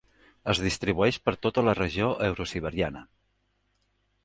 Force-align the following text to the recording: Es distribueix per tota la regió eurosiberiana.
Es 0.53 0.61
distribueix 0.67 1.19
per 1.27 1.33
tota 1.47 1.65
la 1.67 1.77
regió 1.81 2.09
eurosiberiana. 2.31 3.07